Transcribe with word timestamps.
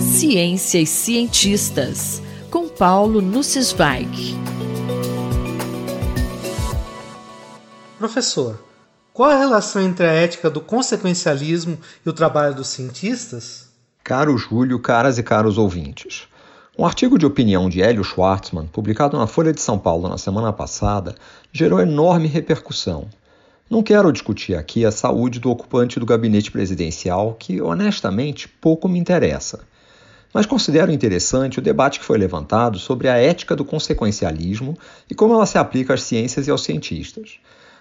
Ciência 0.00 0.78
e 0.78 0.86
cientistas, 0.86 2.22
com 2.50 2.68
Paulo 2.68 3.20
Nussweig. 3.20 4.36
Professor, 7.98 8.62
qual 9.12 9.30
a 9.30 9.38
relação 9.38 9.82
entre 9.82 10.06
a 10.06 10.12
ética 10.12 10.50
do 10.50 10.60
consequencialismo 10.60 11.78
e 12.04 12.08
o 12.08 12.12
trabalho 12.12 12.54
dos 12.54 12.68
cientistas? 12.68 13.68
Caro 14.04 14.36
Júlio, 14.36 14.78
caras 14.78 15.18
e 15.18 15.22
caros 15.22 15.56
ouvintes. 15.56 16.28
Um 16.78 16.84
artigo 16.84 17.18
de 17.18 17.26
opinião 17.26 17.68
de 17.68 17.82
Hélio 17.82 18.04
Schwartzman, 18.04 18.66
publicado 18.66 19.18
na 19.18 19.26
Folha 19.26 19.52
de 19.52 19.60
São 19.60 19.78
Paulo 19.78 20.08
na 20.08 20.18
semana 20.18 20.52
passada, 20.52 21.14
gerou 21.52 21.80
enorme 21.80 22.28
repercussão. 22.28 23.08
Não 23.72 23.82
quero 23.82 24.12
discutir 24.12 24.54
aqui 24.54 24.84
a 24.84 24.90
saúde 24.90 25.40
do 25.40 25.50
ocupante 25.50 25.98
do 25.98 26.04
gabinete 26.04 26.50
presidencial, 26.50 27.34
que 27.38 27.58
honestamente 27.62 28.46
pouco 28.46 28.86
me 28.86 28.98
interessa. 28.98 29.60
Mas 30.30 30.44
considero 30.44 30.92
interessante 30.92 31.58
o 31.58 31.62
debate 31.62 31.98
que 31.98 32.04
foi 32.04 32.18
levantado 32.18 32.78
sobre 32.78 33.08
a 33.08 33.16
ética 33.16 33.56
do 33.56 33.64
consequencialismo 33.64 34.76
e 35.08 35.14
como 35.14 35.32
ela 35.32 35.46
se 35.46 35.56
aplica 35.56 35.94
às 35.94 36.02
ciências 36.02 36.46
e 36.46 36.50
aos 36.50 36.62
cientistas. 36.62 37.38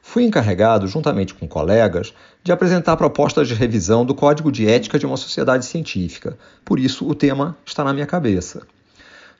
Fui 0.00 0.24
encarregado, 0.24 0.88
juntamente 0.88 1.34
com 1.34 1.46
colegas, 1.46 2.14
de 2.42 2.50
apresentar 2.50 2.96
propostas 2.96 3.46
de 3.46 3.52
revisão 3.52 4.06
do 4.06 4.14
Código 4.14 4.50
de 4.50 4.66
Ética 4.66 4.98
de 4.98 5.04
uma 5.04 5.18
Sociedade 5.18 5.66
Científica, 5.66 6.38
por 6.64 6.80
isso 6.80 7.06
o 7.06 7.14
tema 7.14 7.58
está 7.62 7.84
na 7.84 7.92
minha 7.92 8.06
cabeça. 8.06 8.66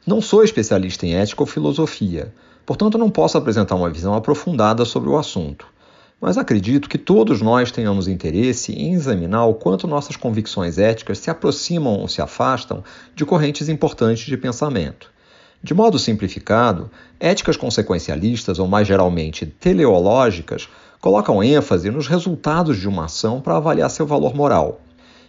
Não 0.06 0.20
sou 0.20 0.44
especialista 0.44 1.06
em 1.06 1.14
ética 1.14 1.42
ou 1.42 1.46
filosofia, 1.46 2.34
portanto 2.66 2.98
não 2.98 3.08
posso 3.08 3.38
apresentar 3.38 3.76
uma 3.76 3.88
visão 3.88 4.12
aprofundada 4.12 4.84
sobre 4.84 5.08
o 5.08 5.16
assunto 5.16 5.72
mas 6.20 6.38
acredito 6.38 6.88
que 6.88 6.98
todos 6.98 7.42
nós 7.42 7.70
tenhamos 7.70 8.08
interesse 8.08 8.72
em 8.72 8.94
examinar 8.94 9.46
o 9.46 9.54
quanto 9.54 9.86
nossas 9.86 10.16
convicções 10.16 10.78
éticas 10.78 11.18
se 11.18 11.30
aproximam 11.30 11.98
ou 11.98 12.08
se 12.08 12.22
afastam 12.22 12.82
de 13.14 13.24
correntes 13.24 13.68
importantes 13.68 14.24
de 14.24 14.36
pensamento. 14.36 15.12
De 15.62 15.72
modo 15.72 15.98
simplificado, 15.98 16.90
éticas 17.18 17.56
consequencialistas, 17.56 18.58
ou 18.58 18.68
mais 18.68 18.86
geralmente 18.86 19.46
teleológicas, 19.46 20.68
colocam 21.00 21.42
ênfase 21.42 21.90
nos 21.90 22.06
resultados 22.06 22.78
de 22.78 22.88
uma 22.88 23.06
ação 23.06 23.40
para 23.40 23.56
avaliar 23.56 23.90
seu 23.90 24.06
valor 24.06 24.34
moral. 24.34 24.80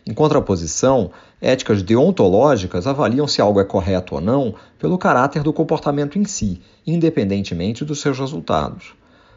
Em 0.07 0.13
contraposição, 0.13 1.09
éticas 1.41 1.81
deontológicas 1.81 2.85
avaliam 2.85 3.27
se 3.27 3.41
algo 3.41 3.59
é 3.59 3.63
correto 3.63 4.15
ou 4.15 4.21
não 4.21 4.53
pelo 4.77 4.97
caráter 4.97 5.41
do 5.41 5.51
comportamento 5.51 6.19
em 6.19 6.25
si, 6.25 6.61
independentemente 6.85 7.83
dos 7.83 8.01
seus 8.01 8.19
resultados. 8.19 8.93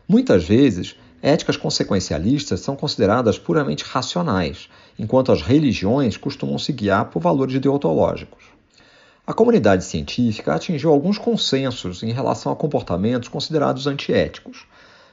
Muitas 0.06 0.44
vezes, 0.44 0.96
Éticas 1.22 1.56
consequencialistas 1.56 2.60
são 2.60 2.76
consideradas 2.76 3.38
puramente 3.38 3.84
racionais, 3.84 4.68
enquanto 4.96 5.32
as 5.32 5.42
religiões 5.42 6.16
costumam 6.16 6.58
se 6.58 6.72
guiar 6.72 7.06
por 7.06 7.20
valores 7.20 7.58
deontológicos. 7.60 8.44
A 9.26 9.34
comunidade 9.34 9.84
científica 9.84 10.54
atingiu 10.54 10.90
alguns 10.90 11.18
consensos 11.18 12.02
em 12.02 12.12
relação 12.12 12.50
a 12.50 12.56
comportamentos 12.56 13.28
considerados 13.28 13.86
antiéticos. 13.86 14.64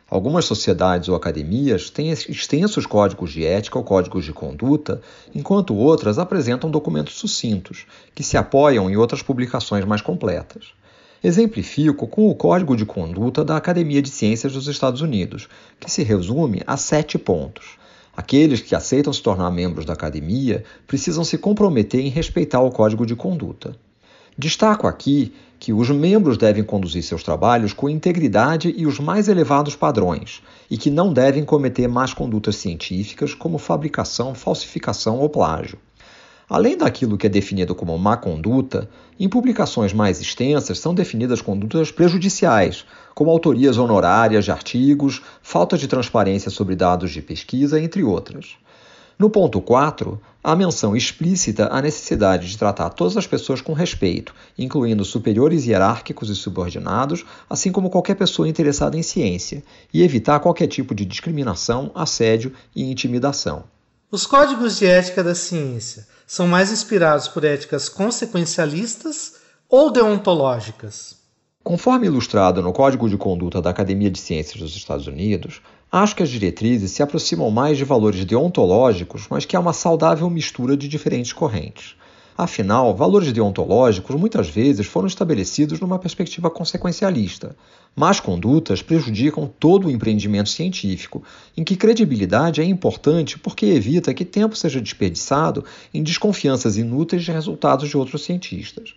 Algumas 0.10 0.46
sociedades 0.46 1.10
ou 1.10 1.16
academias 1.16 1.90
têm 1.90 2.12
extensos 2.12 2.86
códigos 2.86 3.34
de 3.34 3.44
ética 3.44 3.78
ou 3.78 3.84
códigos 3.84 4.24
de 4.24 4.32
conduta, 4.32 5.02
enquanto 5.34 5.76
outras 5.76 6.20
apresentam 6.20 6.70
documentos 6.70 7.16
sucintos, 7.16 7.88
que 8.14 8.24
se 8.24 8.38
apoiam 8.38 8.90
em 8.90 8.96
outras 8.96 9.24
publicações 9.24 9.84
mais 9.84 10.02
completas. 10.02 10.68
Exemplifico 11.26 12.06
com 12.06 12.30
o 12.30 12.36
Código 12.36 12.78
de 12.78 12.86
Conduta 12.86 13.44
da 13.44 13.58
Academia 13.58 14.00
de 14.00 14.12
Ciências 14.12 14.54
dos 14.54 14.68
Estados 14.68 15.02
Unidos, 15.02 15.50
que 15.80 15.90
se 15.90 16.04
resume 16.04 16.62
a 16.68 16.78
sete 16.78 17.18
pontos. 17.18 17.80
Aqueles 18.16 18.62
que 18.62 18.76
aceitam 18.76 19.12
se 19.12 19.24
tornar 19.24 19.50
membros 19.50 19.86
da 19.86 19.94
academia 19.94 20.64
precisam 20.86 21.24
se 21.24 21.40
comprometer 21.40 22.00
em 22.00 22.10
respeitar 22.10 22.62
o 22.62 22.70
código 22.70 23.08
de 23.08 23.16
conduta. 23.16 23.76
Destaco 24.38 24.86
aqui 24.86 25.34
que 25.60 25.74
os 25.74 25.90
membros 25.90 26.38
devem 26.38 26.64
conduzir 26.64 27.02
seus 27.02 27.24
trabalhos 27.24 27.74
com 27.74 27.90
integridade 27.90 28.72
e 28.78 28.86
os 28.86 29.00
mais 29.00 29.28
elevados 29.28 29.76
padrões, 29.76 30.44
e 30.70 30.78
que 30.78 30.92
não 30.92 31.12
devem 31.12 31.44
cometer 31.44 31.88
más 31.88 32.14
condutas 32.14 32.58
científicas 32.58 33.34
como 33.34 33.58
fabricação, 33.58 34.36
falsificação 34.36 35.18
ou 35.18 35.28
plágio. 35.28 35.80
Além 36.48 36.78
daquilo 36.78 37.18
que 37.18 37.26
é 37.26 37.30
definido 37.30 37.74
como 37.74 37.98
má 37.98 38.16
conduta, 38.16 38.88
em 39.20 39.28
publicações 39.28 39.94
mais 39.94 40.22
extensas 40.22 40.78
são 40.78 40.94
definidas 40.94 41.42
condutas 41.42 41.92
prejudiciais, 41.92 42.86
como 43.16 43.32
autorias 43.32 43.80
honorárias 43.80 44.46
de 44.46 44.52
artigos, 44.52 45.24
falta 45.42 45.76
de 45.76 45.88
transparência 45.88 46.52
sobre 46.52 46.76
dados 46.76 47.12
de 47.12 47.22
pesquisa, 47.22 47.82
entre 47.82 48.04
outras. 48.04 48.58
No 49.18 49.28
ponto 49.30 49.60
4, 49.60 50.22
há 50.44 50.56
menção 50.56 50.96
explícita 50.96 51.68
à 51.72 51.82
necessidade 51.82 52.48
de 52.48 52.58
tratar 52.58 52.90
todas 52.90 53.18
as 53.18 53.26
pessoas 53.26 53.60
com 53.60 53.74
respeito, 53.74 54.36
incluindo 54.56 55.04
superiores 55.04 55.66
hierárquicos 55.66 56.30
e 56.30 56.36
subordinados, 56.36 57.26
assim 57.50 57.72
como 57.72 57.90
qualquer 57.90 58.16
pessoa 58.16 58.48
interessada 58.48 58.98
em 58.98 59.02
ciência, 59.02 59.64
e 59.92 60.04
evitar 60.04 60.42
qualquer 60.42 60.68
tipo 60.68 60.94
de 60.94 61.06
discriminação, 61.06 61.90
assédio 61.96 62.54
e 62.76 62.84
intimidação. 62.84 63.64
Os 64.12 64.28
códigos 64.28 64.78
de 64.78 64.86
ética 64.86 65.24
da 65.24 65.34
ciência 65.34 66.14
são 66.28 66.48
mais 66.48 66.72
inspirados 66.72 67.28
por 67.28 67.44
éticas 67.44 67.88
consequencialistas 67.90 69.36
ou 69.70 69.92
deontológicas? 69.92 71.18
Conforme 71.64 72.08
ilustrado 72.08 72.62
no 72.62 72.72
Código 72.72 73.10
de 73.10 73.18
Conduta 73.18 73.62
da 73.62 73.72
Academia 73.72 74.12
de 74.12 74.20
Ciências 74.20 74.62
dos 74.62 74.76
Estados 74.76 75.08
Unidos, 75.08 75.62
acho 75.92 76.16
que 76.16 76.24
as 76.24 76.30
diretrizes 76.30 76.92
se 76.92 77.02
aproximam 77.02 77.50
mais 77.50 77.78
de 77.78 77.84
valores 77.84 78.24
deontológicos, 78.24 79.28
mas 79.30 79.46
que 79.46 79.56
há 79.56 79.60
uma 79.60 79.74
saudável 79.74 80.30
mistura 80.30 80.78
de 80.78 80.88
diferentes 80.88 81.34
correntes. 81.34 81.96
Afinal, 82.38 82.94
valores 82.94 83.32
deontológicos 83.32 84.14
muitas 84.18 84.50
vezes 84.50 84.86
foram 84.86 85.08
estabelecidos 85.08 85.80
numa 85.80 85.98
perspectiva 85.98 86.50
consequencialista. 86.50 87.56
Más 87.96 88.20
condutas 88.20 88.82
prejudicam 88.82 89.50
todo 89.58 89.88
o 89.88 89.90
empreendimento 89.90 90.50
científico, 90.50 91.24
em 91.56 91.64
que 91.64 91.78
credibilidade 91.78 92.60
é 92.60 92.66
importante 92.66 93.40
porque 93.40 93.68
evita 93.68 94.14
que 94.14 94.26
tempo 94.26 94.54
seja 94.54 94.82
desperdiçado 94.82 95.64
em 95.94 96.04
desconfianças 96.04 96.76
inúteis 96.76 97.24
de 97.24 97.32
resultados 97.32 97.88
de 97.88 97.96
outros 97.96 98.26
cientistas. 98.26 98.94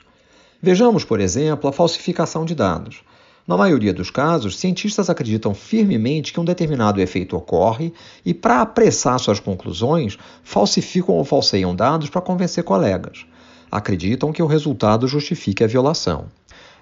Vejamos, 0.61 1.05
por 1.05 1.21
exemplo, 1.21 1.71
a 1.71 1.73
falsificação 1.73 2.45
de 2.45 2.57
dados. 2.57 3.05
Na 3.49 3.57
maioria 3.57 3.95
dos 3.95 4.11
casos, 4.11 4.59
cientistas 4.59 5.09
acreditam 5.09 5.55
firmemente 5.55 6.35
que 6.35 6.39
um 6.39 6.45
determinado 6.45 7.01
efeito 7.01 7.35
ocorre 7.35 7.95
e, 8.23 8.35
para 8.35 8.61
apressar 8.61 9.19
suas 9.19 9.41
conclusões, 9.41 10.19
falsificam 10.45 11.15
ou 11.15 11.25
falseiam 11.25 11.75
dados 11.75 12.11
para 12.11 12.21
convencer 12.21 12.63
colegas. 12.63 13.25
Acreditam 13.71 14.35
que 14.35 14.43
o 14.43 14.47
resultado 14.47 15.09
justifique 15.09 15.65
a 15.65 15.67
violação. 15.67 16.27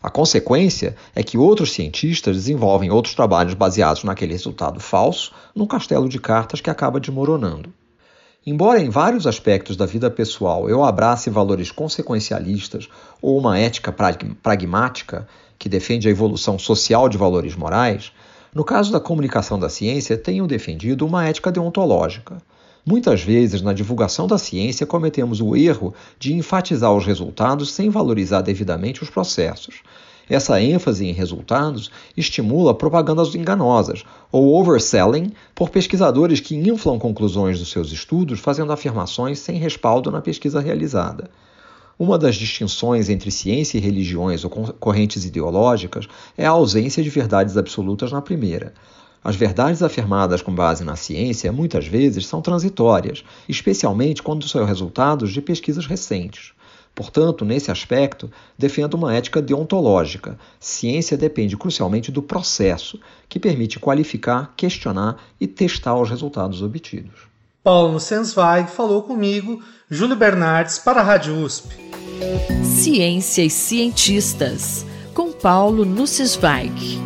A 0.02 0.10
consequência 0.10 0.96
é 1.14 1.22
que 1.22 1.38
outros 1.38 1.70
cientistas 1.70 2.34
desenvolvem 2.34 2.90
outros 2.90 3.14
trabalhos 3.14 3.54
baseados 3.54 4.02
naquele 4.02 4.32
resultado 4.32 4.80
falso 4.80 5.32
num 5.54 5.66
castelo 5.66 6.08
de 6.08 6.18
cartas 6.18 6.60
que 6.60 6.68
acaba 6.68 6.98
desmoronando. 6.98 7.72
Embora 8.48 8.80
em 8.80 8.88
vários 8.88 9.26
aspectos 9.26 9.76
da 9.76 9.86
vida 9.86 10.08
pessoal 10.08 10.70
eu 10.70 10.84
abrace 10.84 11.28
valores 11.28 11.72
consequencialistas 11.72 12.88
ou 13.20 13.36
uma 13.36 13.58
ética 13.58 13.92
pragmática, 14.40 15.26
que 15.58 15.68
defende 15.68 16.06
a 16.06 16.12
evolução 16.12 16.56
social 16.56 17.08
de 17.08 17.18
valores 17.18 17.56
morais, 17.56 18.12
no 18.54 18.62
caso 18.62 18.92
da 18.92 19.00
comunicação 19.00 19.58
da 19.58 19.68
ciência, 19.68 20.16
tenho 20.16 20.46
defendido 20.46 21.04
uma 21.04 21.26
ética 21.26 21.50
deontológica. 21.50 22.40
Muitas 22.86 23.20
vezes, 23.20 23.62
na 23.62 23.72
divulgação 23.72 24.28
da 24.28 24.38
ciência, 24.38 24.86
cometemos 24.86 25.40
o 25.40 25.56
erro 25.56 25.92
de 26.16 26.32
enfatizar 26.32 26.92
os 26.92 27.04
resultados 27.04 27.72
sem 27.72 27.90
valorizar 27.90 28.42
devidamente 28.42 29.02
os 29.02 29.10
processos. 29.10 29.82
Essa 30.28 30.60
ênfase 30.60 31.06
em 31.06 31.12
resultados 31.12 31.90
estimula 32.16 32.74
propagandas 32.74 33.34
enganosas, 33.34 34.04
ou 34.32 34.60
overselling, 34.60 35.32
por 35.54 35.70
pesquisadores 35.70 36.40
que 36.40 36.56
inflam 36.56 36.98
conclusões 36.98 37.60
dos 37.60 37.70
seus 37.70 37.92
estudos 37.92 38.40
fazendo 38.40 38.72
afirmações 38.72 39.38
sem 39.38 39.56
respaldo 39.56 40.10
na 40.10 40.20
pesquisa 40.20 40.60
realizada. 40.60 41.30
Uma 41.98 42.18
das 42.18 42.36
distinções 42.36 43.08
entre 43.08 43.30
ciência 43.30 43.78
e 43.78 43.80
religiões 43.80 44.44
ou 44.44 44.50
correntes 44.50 45.24
ideológicas 45.24 46.06
é 46.36 46.44
a 46.44 46.50
ausência 46.50 47.02
de 47.02 47.08
verdades 47.08 47.56
absolutas 47.56 48.12
na 48.12 48.20
primeira. 48.20 48.74
As 49.24 49.34
verdades 49.34 49.82
afirmadas 49.82 50.42
com 50.42 50.54
base 50.54 50.84
na 50.84 50.94
ciência 50.94 51.50
muitas 51.50 51.86
vezes 51.86 52.26
são 52.26 52.42
transitórias, 52.42 53.24
especialmente 53.48 54.22
quando 54.22 54.46
são 54.46 54.64
resultados 54.64 55.32
de 55.32 55.40
pesquisas 55.40 55.86
recentes. 55.86 56.52
Portanto, 56.96 57.44
nesse 57.44 57.70
aspecto, 57.70 58.30
defendo 58.56 58.94
uma 58.94 59.14
ética 59.14 59.42
deontológica. 59.42 60.38
Ciência 60.58 61.14
depende 61.14 61.54
crucialmente 61.54 62.10
do 62.10 62.22
processo, 62.22 62.98
que 63.28 63.38
permite 63.38 63.78
qualificar, 63.78 64.54
questionar 64.56 65.22
e 65.38 65.46
testar 65.46 65.94
os 65.94 66.08
resultados 66.08 66.62
obtidos. 66.62 67.28
Paulo 67.62 68.00
Sensweig 68.00 68.70
falou 68.70 69.02
comigo, 69.02 69.62
Júlio 69.90 70.16
Bernardes, 70.16 70.78
para 70.78 71.00
a 71.02 71.04
Rádio 71.04 71.36
USP. 71.36 71.76
Ciência 72.64 73.42
e 73.42 73.50
cientistas, 73.50 74.86
com 75.12 75.32
Paulo 75.32 75.84
Nussweig. 75.84 76.98